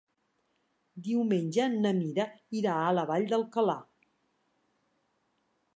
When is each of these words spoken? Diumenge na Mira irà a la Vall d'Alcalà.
Diumenge 1.07 1.67
na 1.73 1.91
Mira 1.99 2.25
irà 2.61 2.79
a 2.87 2.91
la 3.01 3.07
Vall 3.11 3.29
d'Alcalà. 3.35 3.79